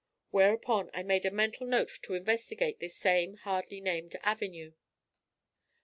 [0.31, 4.73] Whereupon I made a mental note to investigate this same hardly named avenue.